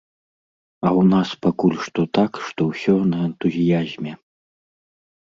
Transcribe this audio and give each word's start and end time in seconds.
А 0.83 0.85
ў 0.91 1.01
нас 1.13 1.33
пакуль 1.45 1.75
што 1.87 2.05
так, 2.19 2.31
што 2.47 2.61
ўсё 2.71 2.95
на 3.11 3.17
энтузіязме. 3.27 4.15